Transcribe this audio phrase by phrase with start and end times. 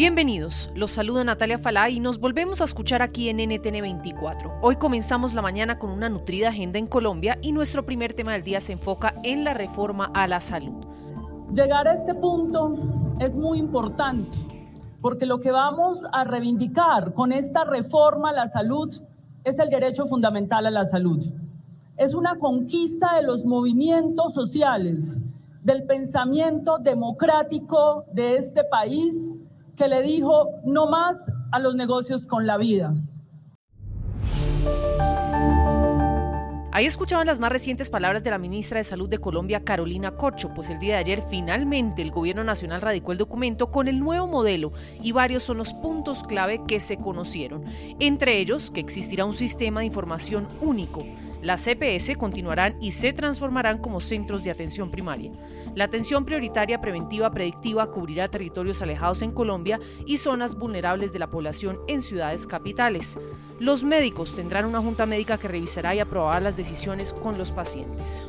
[0.00, 4.50] Bienvenidos, los saluda Natalia Falá y nos volvemos a escuchar aquí en NTN 24.
[4.62, 8.42] Hoy comenzamos la mañana con una nutrida agenda en Colombia y nuestro primer tema del
[8.42, 10.86] día se enfoca en la reforma a la salud.
[11.52, 12.78] Llegar a este punto
[13.18, 14.38] es muy importante
[15.02, 19.02] porque lo que vamos a reivindicar con esta reforma a la salud
[19.44, 21.22] es el derecho fundamental a la salud.
[21.98, 25.20] Es una conquista de los movimientos sociales,
[25.62, 29.30] del pensamiento democrático de este país
[29.80, 31.16] que le dijo no más
[31.52, 32.92] a los negocios con la vida.
[36.72, 40.52] Ahí escuchaban las más recientes palabras de la ministra de Salud de Colombia, Carolina Corcho,
[40.54, 44.26] pues el día de ayer finalmente el Gobierno Nacional radicó el documento con el nuevo
[44.26, 47.64] modelo y varios son los puntos clave que se conocieron.
[47.98, 51.06] Entre ellos, que existirá un sistema de información único
[51.42, 55.32] las CPS continuarán y se transformarán como centros de atención primaria.
[55.74, 61.30] La atención prioritaria preventiva predictiva cubrirá territorios alejados en Colombia y zonas vulnerables de la
[61.30, 63.18] población en ciudades capitales.
[63.58, 68.22] Los médicos tendrán una junta médica que revisará y aprobará las decisiones con los pacientes.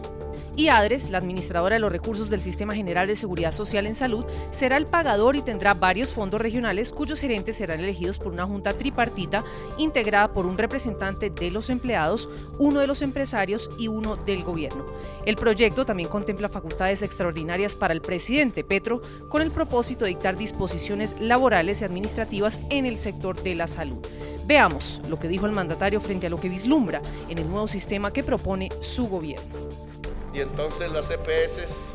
[0.56, 4.26] Y ADRES, la administradora de los recursos del Sistema General de Seguridad Social en Salud,
[4.52, 8.74] será el pagador y tendrá varios fondos regionales cuyos gerentes serán elegidos por una junta
[8.74, 9.46] tripartita
[9.78, 12.30] integrada por un representante de los empleados,
[12.60, 14.86] uno de los empresarios y uno del gobierno.
[15.26, 20.36] El proyecto también contempla facultades extraordinarias para el presidente Petro con el propósito de dictar
[20.36, 24.00] disposiciones laborales y administrativas en el sector de la salud.
[24.46, 28.12] Veamos lo que dijo el mandatario frente a lo que vislumbra en el nuevo sistema
[28.12, 29.91] que propone su gobierno.
[30.34, 31.88] Y entonces las EPS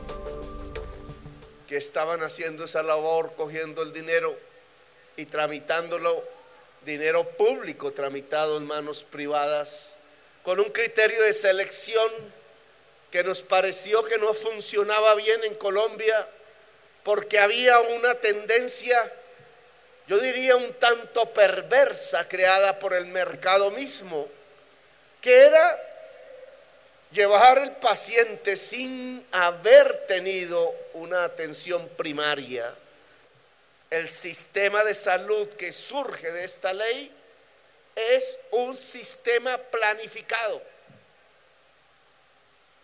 [1.67, 4.37] que estaban haciendo esa labor, cogiendo el dinero
[5.17, 6.23] y tramitándolo,
[6.85, 9.95] dinero público tramitado en manos privadas,
[10.43, 12.13] con un criterio de selección
[13.11, 16.29] que nos pareció que no funcionaba bien en Colombia,
[17.05, 19.13] porque había una tendencia,
[20.09, 24.29] yo diría un tanto perversa, creada por el mercado mismo,
[25.23, 25.86] que era
[27.17, 32.75] llevar al paciente sin haber tenido una atención primaria.
[33.89, 37.11] El sistema de salud que surge de esta ley
[37.95, 40.63] es un sistema planificado,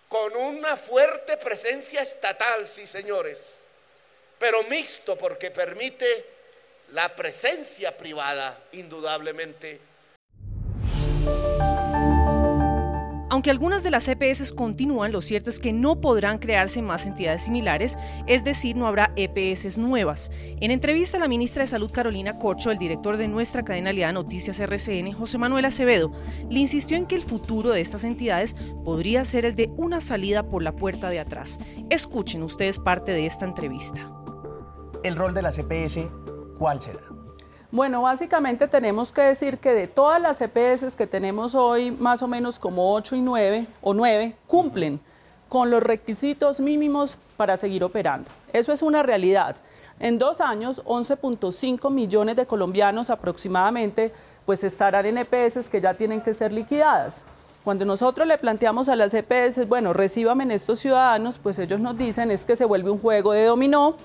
[0.09, 3.65] con una fuerte presencia estatal, sí señores,
[4.39, 6.25] pero mixto porque permite
[6.93, 9.92] la presencia privada, indudablemente
[13.33, 17.45] Aunque algunas de las EPS continúan, lo cierto es que no podrán crearse más entidades
[17.45, 20.31] similares, es decir, no habrá EPS nuevas.
[20.61, 24.13] En entrevista a la ministra de Salud Carolina Corcho, el director de nuestra cadena aliada
[24.13, 26.13] Noticias RCN, José Manuel Acevedo,
[26.51, 28.55] le insistió en que el futuro de estas entidades
[28.85, 31.59] podría ser el de una salida por la puerta de atrás.
[31.89, 34.13] Escuchen ustedes parte de esta entrevista.
[35.05, 36.01] ¿El rol de las EPS
[36.59, 37.12] cuál será?
[37.73, 42.29] Bueno, básicamente tenemos que decir que de todas las EPS que tenemos hoy, más o
[42.29, 45.01] menos como 8 y 9 o 9 cumplen
[45.49, 48.31] con los requisitos mínimos para seguir operando.
[48.53, 49.57] Eso es una realidad.
[50.01, 54.13] En dos años, 11.5 millones de colombianos aproximadamente
[54.45, 57.25] pues estarán en EPS que ya tienen que ser liquidadas.
[57.65, 61.97] Cuando nosotros le planteamos a las EPS, bueno, recíbame en estos ciudadanos, pues ellos nos
[61.97, 63.97] dicen es que se vuelve un juego de dominó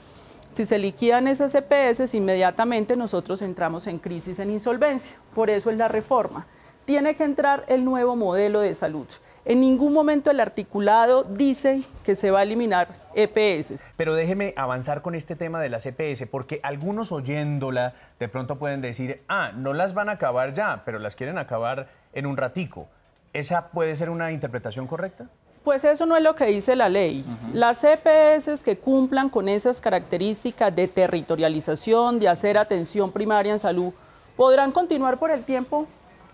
[0.58, 5.16] si se liquidan esas EPS, inmediatamente nosotros entramos en crisis, en insolvencia.
[5.36, 6.48] Por eso es la reforma.
[6.86, 9.06] Tiene que entrar el nuevo modelo de salud.
[9.46, 13.84] En ningún momento el articulado dice que se va a eliminar EPS.
[13.98, 18.82] Pero déjeme avanzar con este tema de las EPS, porque algunos oyéndola de pronto pueden
[18.82, 22.88] decir, ah, no las van a acabar ya, pero las quieren acabar en un ratico.
[23.32, 25.28] ¿Esa puede ser una interpretación correcta?
[25.68, 27.26] Pues eso no es lo que dice la ley.
[27.52, 33.92] Las EPS que cumplan con esas características de territorialización, de hacer atención primaria en salud,
[34.38, 35.86] podrán continuar por el tiempo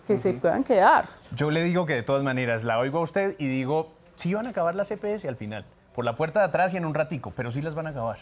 [0.06, 1.06] que se puedan quedar.
[1.36, 4.46] Yo le digo que de todas maneras la oigo a usted y digo, sí van
[4.46, 7.34] a acabar las EPS al final, por la puerta de atrás y en un ratico,
[7.36, 8.20] pero sí las van a acabar.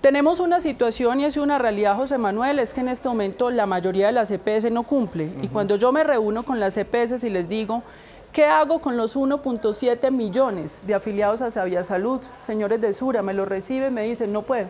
[0.00, 3.66] Tenemos una situación y es una realidad, José Manuel, es que en este momento la
[3.66, 5.28] mayoría de las EPS no cumple.
[5.42, 7.82] Y cuando yo me reúno con las EPS y les digo,
[8.32, 12.20] ¿Qué hago con los 1.7 millones de afiliados a Sabia Salud?
[12.38, 14.68] Señores de Sura, me lo reciben, me dicen, no puedo.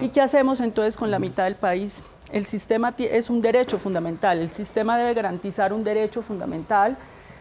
[0.00, 2.02] ¿Y qué hacemos entonces con la mitad del país?
[2.32, 6.96] El sistema es un derecho fundamental, el sistema debe garantizar un derecho fundamental.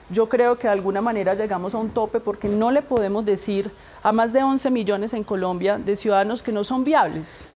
[0.09, 3.71] Yo creo que de alguna manera llegamos a un tope porque no le podemos decir
[4.03, 7.49] a más de 11 millones en Colombia de ciudadanos que no son viables.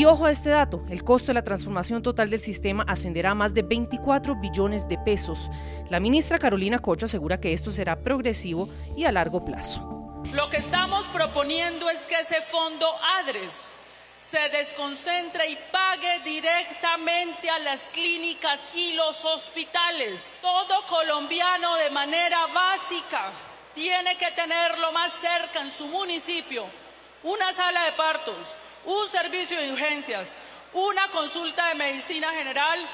[0.00, 3.34] Y ojo a este dato, el costo de la transformación total del sistema ascenderá a
[3.34, 5.50] más de 24 billones de pesos.
[5.90, 10.22] La ministra Carolina Cocho asegura que esto será progresivo y a largo plazo.
[10.32, 12.86] Lo que estamos proponiendo es que ese fondo
[13.20, 13.68] ADRES
[14.18, 20.30] se desconcentre y pague directamente a las clínicas y los hospitales.
[20.40, 23.32] Todo colombiano de manera básica
[23.74, 26.64] tiene que tenerlo más cerca en su municipio
[27.22, 28.34] una sala de partos,
[28.84, 30.36] un servicio de urgencias,
[30.72, 32.88] una consulta de medicina general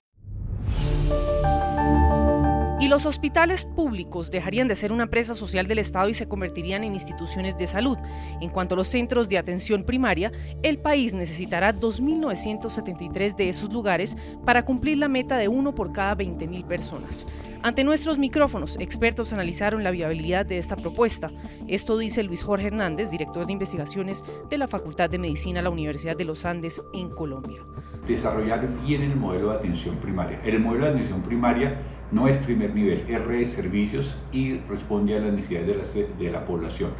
[2.79, 6.85] y los hospitales públicos dejarían de ser una empresa social del Estado y se convertirían
[6.85, 7.99] en instituciones de salud.
[8.41, 10.31] En cuanto a los centros de atención primaria,
[10.63, 16.17] el país necesitará 2.973 de esos lugares para cumplir la meta de uno por cada
[16.17, 17.27] 20.000 personas.
[17.67, 21.33] Ante nuestros micrófonos, expertos analizaron la viabilidad de esta propuesta.
[21.67, 25.71] Esto dice Luis Jorge Hernández, director de investigaciones de la Facultad de Medicina de la
[25.71, 27.59] Universidad de los Andes en Colombia.
[28.07, 30.41] Desarrollar bien el modelo de atención primaria.
[30.45, 31.77] El modelo de atención primaria
[32.13, 36.17] no es primer nivel, es red de servicios y responde a las necesidades de la,
[36.19, 36.93] de la población.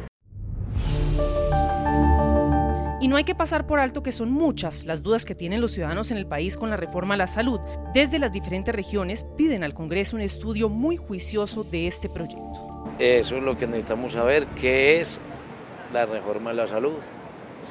[2.99, 5.71] Y no hay que pasar por alto que son muchas las dudas que tienen los
[5.71, 7.59] ciudadanos en el país con la reforma a la salud.
[7.93, 12.85] Desde las diferentes regiones piden al Congreso un estudio muy juicioso de este proyecto.
[12.99, 15.21] Eso es lo que necesitamos saber, qué es
[15.93, 16.95] la reforma a la salud.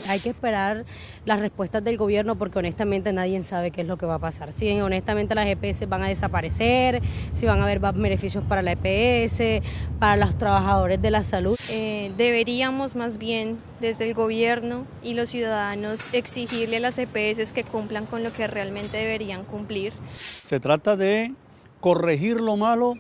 [0.09, 0.85] Hay que esperar
[1.25, 4.53] las respuestas del gobierno porque honestamente nadie sabe qué es lo que va a pasar.
[4.53, 7.03] Si honestamente las EPS van a desaparecer,
[7.33, 9.65] si van a haber beneficios para la EPS,
[9.99, 11.57] para los trabajadores de la salud.
[11.71, 17.65] Eh, deberíamos más bien desde el gobierno y los ciudadanos exigirle a las EPS que
[17.65, 19.93] cumplan con lo que realmente deberían cumplir.
[20.15, 21.33] Se trata de
[21.81, 22.95] corregir lo malo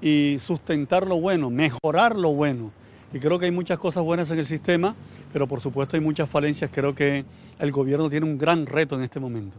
[0.00, 2.72] y sustentar lo bueno, mejorar lo bueno.
[3.12, 4.94] Y creo que hay muchas cosas buenas en el sistema
[5.32, 6.70] pero por supuesto hay muchas falencias.
[6.72, 7.24] Creo que
[7.58, 9.56] el gobierno tiene un gran reto en este momento.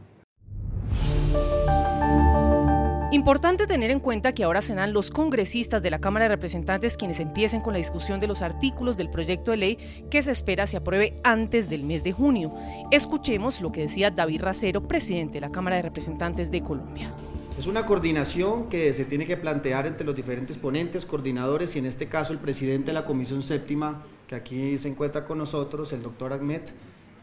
[3.14, 7.20] Importante tener en cuenta que ahora serán los congresistas de la Cámara de Representantes quienes
[7.20, 10.78] empiecen con la discusión de los artículos del proyecto de ley que se espera se
[10.78, 12.54] apruebe antes del mes de junio.
[12.90, 17.14] Escuchemos lo que decía David Racero, presidente de la Cámara de Representantes de Colombia.
[17.58, 21.86] Es una coordinación que se tiene que plantear entre los diferentes ponentes, coordinadores y en
[21.86, 26.02] este caso el presidente de la Comisión Séptima, que aquí se encuentra con nosotros, el
[26.02, 26.62] doctor Ahmed,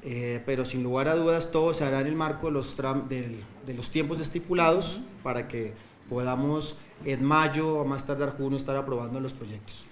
[0.03, 2.77] eh, pero sin lugar a dudas todo se hará en el marco de los,
[3.09, 5.73] de, de los tiempos estipulados para que
[6.09, 9.88] podamos en mayo o más tardar junio estar aprobando los proyectos.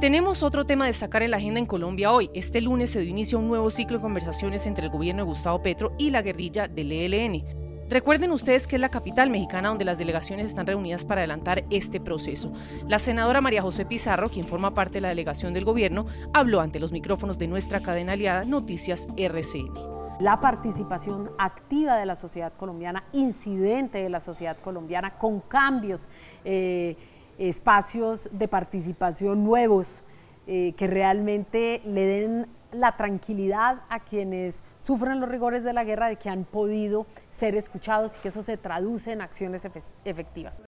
[0.00, 2.30] Tenemos otro tema a destacar en la agenda en Colombia hoy.
[2.32, 5.28] Este lunes se dio inicio a un nuevo ciclo de conversaciones entre el gobierno de
[5.28, 7.42] Gustavo Petro y la guerrilla del ELN.
[7.90, 11.98] Recuerden ustedes que es la capital mexicana donde las delegaciones están reunidas para adelantar este
[11.98, 12.52] proceso.
[12.86, 16.78] La senadora María José Pizarro, quien forma parte de la delegación del gobierno, habló ante
[16.78, 19.74] los micrófonos de nuestra cadena aliada Noticias RCN.
[20.20, 26.08] La participación activa de la sociedad colombiana, incidente de la sociedad colombiana, con cambios.
[26.44, 26.96] Eh,
[27.38, 30.04] espacios de participación nuevos
[30.46, 36.08] eh, que realmente le den la tranquilidad a quienes sufren los rigores de la guerra
[36.08, 39.66] de que han podido ser escuchados y que eso se traduce en acciones
[40.04, 40.60] efectivas.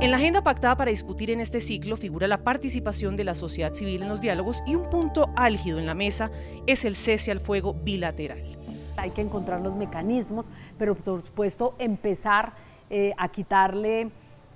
[0.00, 3.72] En la agenda pactada para discutir en este ciclo figura la participación de la sociedad
[3.72, 6.30] civil en los diálogos y un punto álgido en la mesa
[6.66, 8.56] es el cese al fuego bilateral.
[8.96, 10.48] Hay que encontrar los mecanismos,
[10.78, 12.52] pero por supuesto empezar
[12.90, 14.10] eh, a quitarle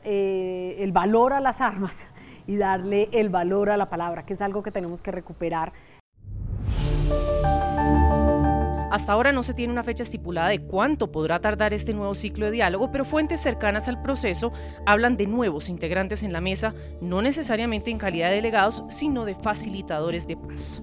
[0.05, 2.07] eh, el valor a las armas
[2.47, 5.73] y darle el valor a la palabra, que es algo que tenemos que recuperar.
[8.91, 12.47] Hasta ahora no se tiene una fecha estipulada de cuánto podrá tardar este nuevo ciclo
[12.47, 14.53] de diálogo, pero fuentes cercanas al proceso
[14.85, 19.37] hablan de nuevos integrantes en la mesa, no necesariamente en calidad de delegados, sino de
[19.37, 20.83] facilitadores de paz.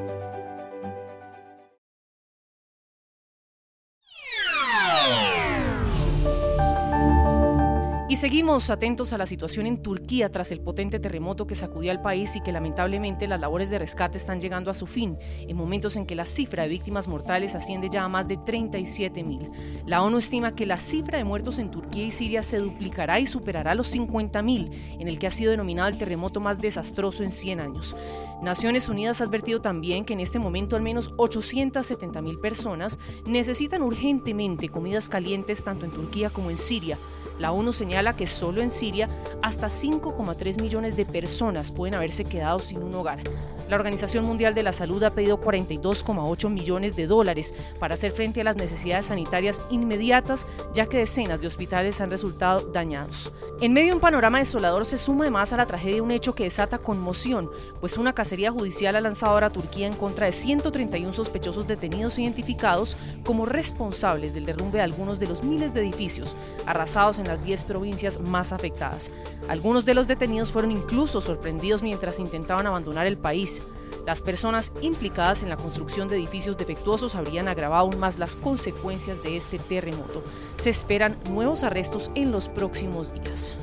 [8.11, 12.01] Y seguimos atentos a la situación en Turquía tras el potente terremoto que sacudió al
[12.01, 15.95] país y que lamentablemente las labores de rescate están llegando a su fin, en momentos
[15.95, 19.49] en que la cifra de víctimas mortales asciende ya a más de 37 mil.
[19.85, 23.27] La ONU estima que la cifra de muertos en Turquía y Siria se duplicará y
[23.27, 27.31] superará los 50 mil, en el que ha sido denominado el terremoto más desastroso en
[27.31, 27.95] 100 años.
[28.41, 33.81] Naciones Unidas ha advertido también que en este momento al menos 870 mil personas necesitan
[33.81, 36.97] urgentemente comidas calientes tanto en Turquía como en Siria
[37.41, 39.09] La ONU señala que solo en Siria
[39.41, 43.23] hasta 5,3 millones de personas pueden haberse quedado sin un hogar.
[43.71, 48.41] La Organización Mundial de la Salud ha pedido 42,8 millones de dólares para hacer frente
[48.41, 53.31] a las necesidades sanitarias inmediatas, ya que decenas de hospitales han resultado dañados.
[53.61, 56.43] En medio de un panorama desolador se suma además a la tragedia un hecho que
[56.43, 57.49] desata conmoción,
[57.79, 62.17] pues una cacería judicial ha lanzado ahora a Turquía en contra de 131 sospechosos detenidos
[62.17, 66.35] e identificados como responsables del derrumbe de algunos de los miles de edificios
[66.65, 69.13] arrasados en las 10 provincias más afectadas.
[69.47, 73.60] Algunos de los detenidos fueron incluso sorprendidos mientras intentaban abandonar el país.
[74.05, 79.23] Las personas implicadas en la construcción de edificios defectuosos habrían agravado aún más las consecuencias
[79.23, 80.23] de este terremoto.
[80.57, 83.55] Se esperan nuevos arrestos en los próximos días.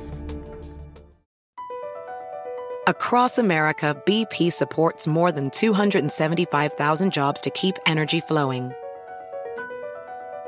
[2.89, 8.73] Across America, BP supports more than 275,000 jobs to keep energy flowing.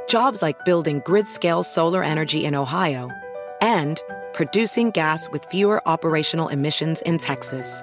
[0.08, 3.10] Jobs like building grid scale solar energy in Ohio
[3.60, 7.82] and producing gas with fewer operational emissions in Texas.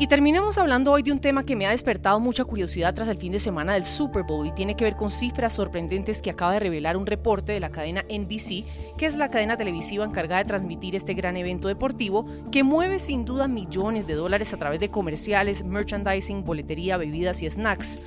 [0.00, 3.18] Y terminemos hablando hoy de un tema que me ha despertado mucha curiosidad tras el
[3.18, 6.52] fin de semana del Super Bowl y tiene que ver con cifras sorprendentes que acaba
[6.52, 8.64] de revelar un reporte de la cadena NBC,
[8.96, 13.24] que es la cadena televisiva encargada de transmitir este gran evento deportivo que mueve sin
[13.24, 17.98] duda millones de dólares a través de comerciales, merchandising, boletería, bebidas y snacks.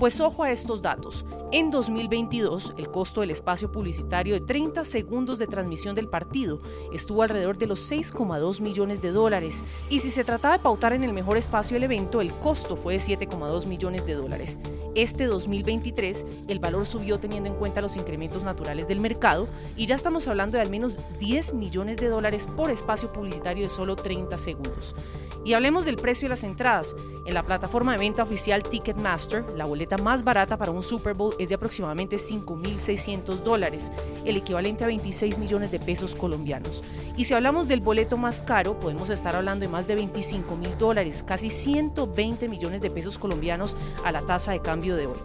[0.00, 1.26] Pues ojo a estos datos.
[1.52, 7.22] En 2022, el costo del espacio publicitario de 30 segundos de transmisión del partido estuvo
[7.22, 9.62] alrededor de los 6,2 millones de dólares.
[9.90, 12.94] Y si se trataba de pautar en el mejor espacio del evento, el costo fue
[12.94, 14.58] de 7,2 millones de dólares.
[14.94, 19.96] Este 2023, el valor subió teniendo en cuenta los incrementos naturales del mercado y ya
[19.96, 24.38] estamos hablando de al menos 10 millones de dólares por espacio publicitario de solo 30
[24.38, 24.94] segundos.
[25.44, 26.94] Y hablemos del precio de las entradas.
[27.24, 31.34] En la plataforma de venta oficial Ticketmaster, la boleta más barata para un Super Bowl
[31.38, 33.90] es de aproximadamente 5.600 dólares,
[34.24, 36.84] el equivalente a 26 millones de pesos colombianos.
[37.16, 40.76] Y si hablamos del boleto más caro, podemos estar hablando de más de 25 mil
[40.76, 45.18] dólares, casi 120 millones de pesos colombianos a la tasa de cambio de hoy.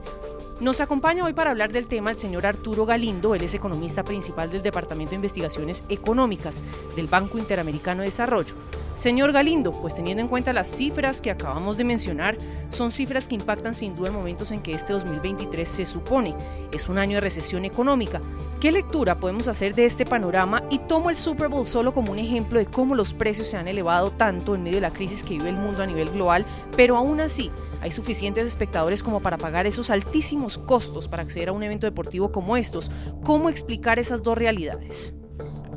[0.62, 4.50] Nos acompaña hoy para hablar del tema el señor Arturo Galindo, él es economista principal
[4.50, 6.63] del Departamento de Investigaciones Económicas
[6.95, 8.55] del Banco Interamericano de Desarrollo.
[8.93, 12.38] Señor Galindo, pues teniendo en cuenta las cifras que acabamos de mencionar,
[12.69, 16.33] son cifras que impactan sin duda en momentos en que este 2023 se supone
[16.71, 18.21] es un año de recesión económica.
[18.62, 20.63] ¿Qué lectura podemos hacer de este panorama?
[20.69, 23.67] Y tomo el Super Bowl solo como un ejemplo de cómo los precios se han
[23.67, 26.45] elevado tanto en medio de la crisis que vive el mundo a nivel global,
[26.77, 27.51] pero aún así
[27.82, 32.32] hay suficientes espectadores como para pagar esos altísimos costos para acceder a un evento deportivo
[32.32, 32.91] como estos.
[33.24, 35.13] ¿Cómo explicar esas dos realidades?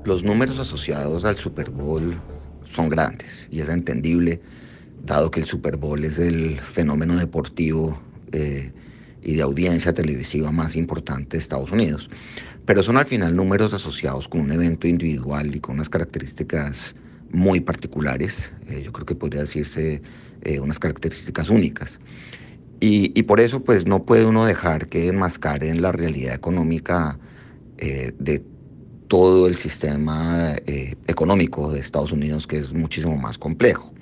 [0.05, 2.17] Los números asociados al Super Bowl
[2.65, 4.41] son grandes y es entendible,
[5.05, 7.99] dado que el Super Bowl es el fenómeno deportivo
[8.33, 8.73] eh,
[9.23, 12.09] y de audiencia televisiva más importante de Estados Unidos.
[12.65, 16.95] Pero son al final números asociados con un evento individual y con unas características
[17.31, 20.03] muy particulares, eh, yo creo que podría decirse
[20.43, 22.01] eh, unas características únicas.
[22.81, 27.19] Y, por eso pues no puede uno dejar que enmascaren la realidad económica
[27.79, 28.41] eh, de
[29.09, 30.55] todo el sistema
[31.09, 33.93] económico de Estados Unidos, que es muchísimo más complejo.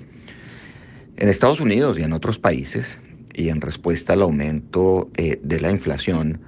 [1.15, 2.99] En Estados Unidos y en otros países,
[3.33, 6.41] y en respuesta al aumento de la inflación,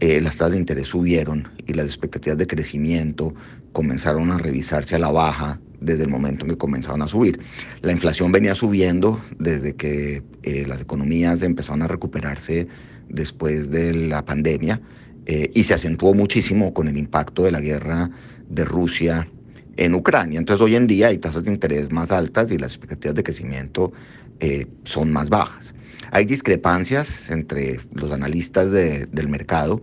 [0.00, 3.34] las tasas de interés subieron y las expectativas de crecimiento
[3.72, 7.40] comenzaron a revisarse a la baja desde el momento en que comenzaron a subir.
[7.82, 12.66] La inflación venía subiendo desde que eh, las economías empezaron a recuperarse
[13.08, 14.80] después de la pandemia
[15.26, 18.10] eh, y se acentuó muchísimo con el impacto de la guerra
[18.48, 19.28] de Rusia
[19.76, 20.38] en Ucrania.
[20.38, 23.92] Entonces hoy en día hay tasas de interés más altas y las expectativas de crecimiento
[24.40, 25.74] eh, son más bajas.
[26.12, 29.82] Hay discrepancias entre los analistas del mercado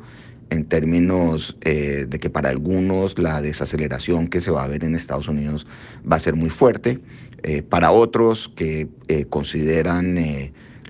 [0.50, 4.96] en términos eh, de que para algunos la desaceleración que se va a ver en
[4.96, 5.66] Estados Unidos
[6.10, 7.00] va a ser muy fuerte,
[7.44, 10.18] eh, para otros que eh, consideran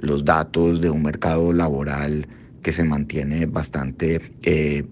[0.02, 2.28] los datos de un mercado laboral
[2.62, 4.22] que se mantiene bastante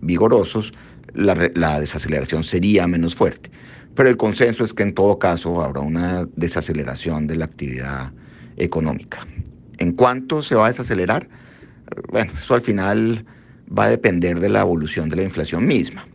[0.02, 0.74] vigorosos,
[1.14, 3.50] la, la desaceleración sería menos fuerte.
[3.96, 8.12] Pero el consenso es que en todo caso habrá una desaceleración de la actividad
[8.58, 9.26] económica.
[9.78, 11.28] ¿En cuánto se va a desacelerar?
[12.10, 13.26] Bueno, eso al final
[13.78, 16.06] va a depender de la evolución de la inflación misma.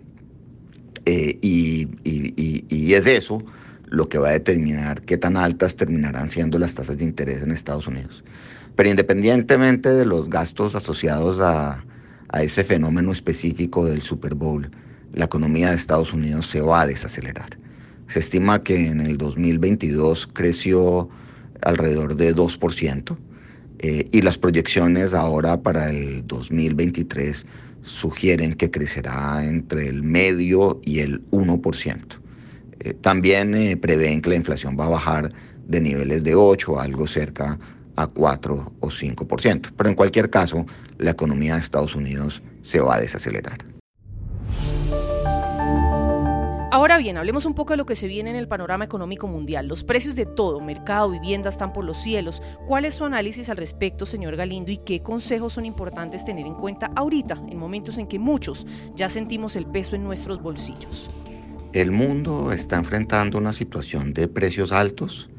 [1.07, 1.89] Eh, y,
[2.95, 3.45] es eso
[3.89, 7.51] lo que va a determinar qué tan altas terminarán siendo las tasas de interés en
[7.51, 8.25] Estados Unidos.
[8.75, 11.85] Pero independientemente de los gastos asociados a,
[12.29, 14.71] a ese fenómeno específico del Super Bowl,
[15.13, 17.59] la economía de Estados Unidos se va a desacelerar.
[18.09, 21.09] Se estima que en el 2022 creció
[21.63, 23.17] alrededor de 2%
[23.79, 27.47] eh, y las proyecciones ahora para el 2023
[27.83, 31.99] sugieren que crecerá entre el medio y el 1%.
[32.81, 35.33] Eh, también eh, prevén que la inflación va a bajar
[35.67, 37.59] de niveles de 8 algo cerca
[37.97, 39.73] a 4 o 5%.
[39.77, 40.67] Pero en cualquier caso,
[40.99, 43.76] la economía de Estados Unidos se va a desacelerar.
[46.77, 49.67] Ahora bien, hablemos un poco de lo que se viene en el panorama económico mundial.
[49.67, 52.43] Los precios de todo, mercado, vivienda, están por los cielos.
[52.67, 56.53] ¿Cuál es su análisis al respecto, señor Galindo, y qué consejos son importantes tener en
[56.53, 61.09] cuenta ahorita, en momentos en que muchos ya sentimos el peso en nuestros bolsillos?
[61.73, 65.31] El mundo está enfrentando una situación de precios altos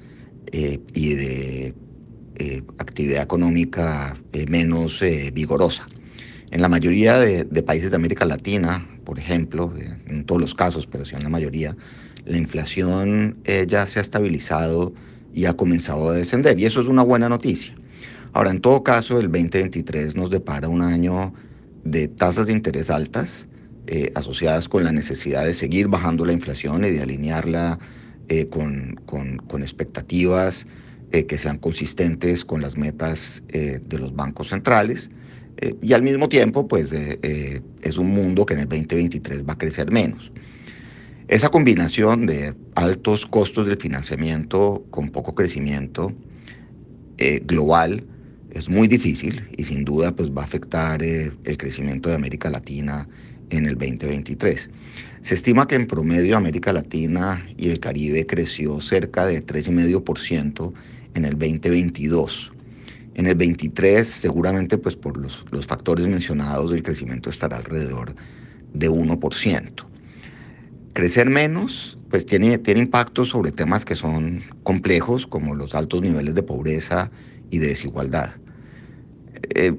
[0.47, 1.75] eh, y de
[2.37, 5.01] eh, actividad económica eh, menos
[5.33, 5.87] vigorosa.
[6.51, 9.73] En la mayoría de, países de América Latina, por ejemplo,
[10.07, 11.75] en todos los casos, pero sí en la mayoría,
[12.25, 13.37] la inflación
[13.67, 14.93] ya se ha estabilizado
[15.33, 16.59] y ha comenzado a descender.
[16.59, 17.75] Y eso es una buena noticia.
[18.33, 21.33] Ahora, en todo caso, el 2023 nos depara un año
[21.83, 23.47] de tasas de interés altas
[24.15, 27.79] asociadas con la necesidad de seguir bajando la inflación y de alinearla
[28.51, 30.65] con, con, con expectativas
[31.13, 35.09] eh, que sean consistentes con las metas eh, de los bancos centrales.
[35.57, 39.57] Eh, y al mismo tiempo, pues es un mundo que en el 2023 va a
[39.57, 40.31] crecer menos.
[41.27, 46.13] Esa combinación de altos costos del financiamiento con poco crecimiento
[47.45, 48.05] global
[48.51, 53.07] es muy difícil y sin duda pues va a afectar el crecimiento de América Latina
[53.49, 54.69] en el 2023.
[55.21, 60.73] Se estima que en promedio América Latina y el Caribe creció cerca de 3,5%
[61.15, 62.53] en el 2022.
[63.17, 68.13] En el 23 seguramente pues por los, los factores mencionados el crecimiento estará alrededor
[68.73, 69.71] de 1%.
[70.93, 76.35] Crecer menos pues tiene, tiene impactos sobre temas que son complejos como los altos niveles
[76.35, 77.11] de pobreza
[77.49, 78.35] y de desigualdad.
[79.55, 79.73] Eh,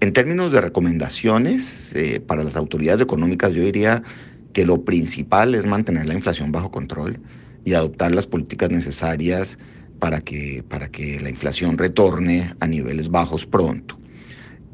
[0.00, 4.04] en términos de recomendaciones eh, para las autoridades económicas, yo diría
[4.52, 7.18] que lo principal es mantener la inflación bajo control
[7.64, 9.58] y adoptar las políticas necesarias
[9.98, 13.98] para que, para que la inflación retorne a niveles bajos pronto.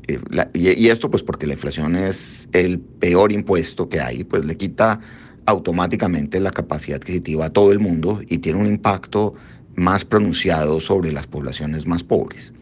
[0.07, 0.19] Eh,
[0.53, 5.01] y, esto pues porque la inflación es el peor impuesto que hay, pues le quita
[5.47, 9.35] automáticamente la capacidad adquisitiva a todo el mundo y tiene un impacto
[9.77, 12.53] más pronunciado sobre las poblaciones más pobres.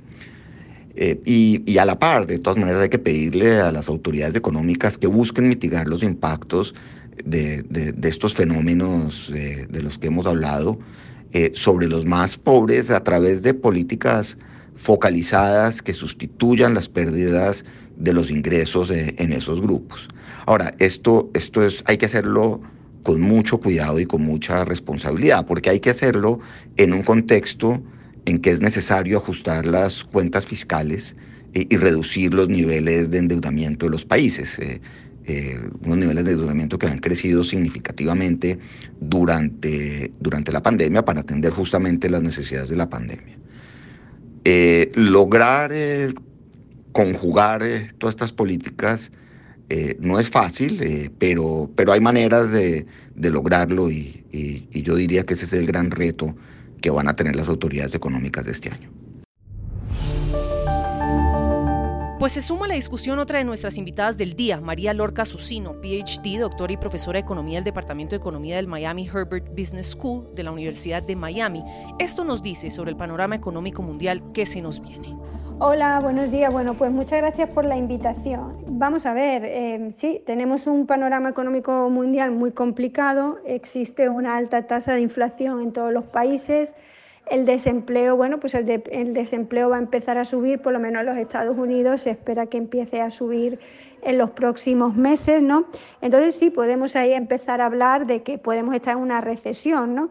[0.94, 4.98] Eh, y, a la par, de todas maneras, hay que pedirle a las autoridades económicas
[4.98, 6.74] que busquen mitigar los impactos
[7.24, 7.64] de,
[8.02, 10.78] estos fenómenos eh, de los que hemos hablado
[11.32, 14.36] eh, sobre los más pobres a través de políticas
[14.74, 17.64] focalizadas que sustituyan las pérdidas
[17.96, 20.08] de los ingresos en esos grupos.
[20.46, 22.60] Ahora, esto, esto es, hay que hacerlo
[23.02, 26.38] con mucho cuidado y con mucha responsabilidad, porque hay que hacerlo
[26.76, 27.82] en un contexto
[28.26, 31.16] en que es necesario ajustar las cuentas fiscales
[31.54, 34.58] y, reducir los niveles de endeudamiento de los países.
[34.58, 34.80] Eh,
[35.26, 38.58] eh, unos niveles de endeudamiento que han crecido significativamente
[39.00, 43.38] durante, durante la pandemia para atender justamente las necesidades de la pandemia.
[44.44, 45.72] Eh, lograr
[46.92, 47.62] conjugar
[47.98, 49.10] todas estas políticas
[50.00, 52.84] no es fácil, pero, pero hay maneras de,
[53.16, 56.36] lograrlo y, y yo diría que ese es el gran reto
[56.82, 59.01] que van a tener las autoridades económicas de este año.
[62.22, 65.72] Pues se suma a la discusión otra de nuestras invitadas del día, María Lorca Susino,
[65.80, 70.32] PhD, doctora y profesora de Economía del Departamento de Economía del Miami Herbert Business School
[70.32, 71.64] de la Universidad de Miami.
[71.98, 75.16] Esto nos dice sobre el panorama económico mundial que se nos viene.
[75.58, 76.52] Hola, buenos días.
[76.52, 78.56] Bueno, pues muchas gracias por la invitación.
[78.68, 84.68] Vamos a ver, eh, sí, tenemos un panorama económico mundial muy complicado, existe una alta
[84.68, 86.76] tasa de inflación en todos los países,
[87.26, 88.66] el desempleo, bueno, pues el,
[89.14, 92.46] desempleo va a empezar a subir, por lo menos en los Estados Unidos se espera
[92.46, 93.58] que empiece a subir
[94.02, 95.66] en los próximos meses, ¿no?
[96.00, 100.10] Entonces sí, podemos ahí empezar a hablar de que podemos estar en una recesión, ¿no?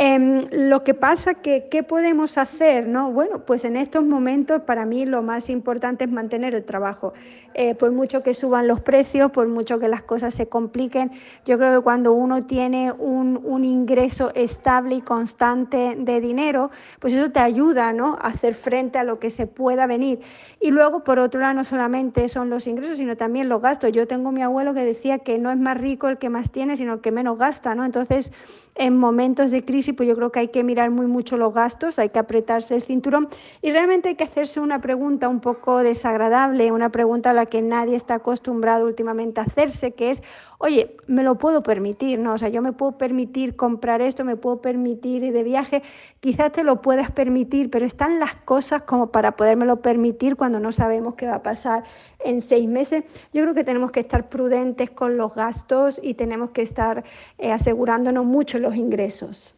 [0.00, 2.86] Em, lo que pasa que, ¿qué podemos hacer?
[2.86, 3.10] No?
[3.10, 7.14] Bueno, pues en estos momentos para mí lo más importante es mantener el trabajo.
[7.54, 11.10] Eh, por mucho que suban los precios, por mucho que las cosas se compliquen,
[11.44, 17.12] yo creo que cuando uno tiene un, un ingreso estable y constante de dinero, pues
[17.14, 18.16] eso te ayuda ¿no?
[18.20, 20.20] a hacer frente a lo que se pueda venir.
[20.60, 23.90] Y luego, por otro lado, no solamente son los ingresos, sino también los gastos.
[23.90, 26.76] Yo tengo mi abuelo que decía que no es más rico el que más tiene,
[26.76, 27.74] sino el que menos gasta.
[27.74, 27.84] ¿no?
[27.84, 28.32] Entonces,
[28.76, 31.98] en momentos de crisis, pues yo creo que hay que mirar muy mucho los gastos,
[31.98, 33.28] hay que apretarse el cinturón
[33.62, 37.62] y realmente hay que hacerse una pregunta un poco desagradable, una pregunta a la que
[37.62, 40.22] nadie está acostumbrado últimamente a hacerse, que es,
[40.58, 42.34] oye, me lo puedo permitir, ¿no?
[42.34, 45.82] O sea, yo me puedo permitir comprar esto, me puedo permitir ir de viaje,
[46.20, 50.72] quizás te lo puedas permitir, pero están las cosas como para podérmelo permitir cuando no
[50.72, 51.84] sabemos qué va a pasar
[52.20, 53.04] en seis meses.
[53.32, 57.04] Yo creo que tenemos que estar prudentes con los gastos y tenemos que estar
[57.38, 59.57] eh, asegurándonos mucho los ingresos.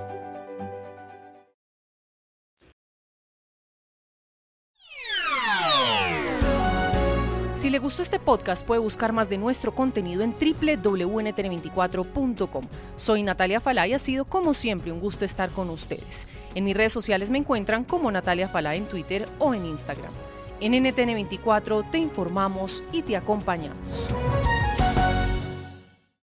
[7.71, 12.67] Le gustó este podcast, puede buscar más de nuestro contenido en www.ntn24.com.
[12.97, 16.27] Soy Natalia Falá y ha sido, como siempre, un gusto estar con ustedes.
[16.53, 20.11] En mis redes sociales me encuentran como Natalia Falá en Twitter o en Instagram.
[20.59, 24.09] En NTN24 te informamos y te acompañamos.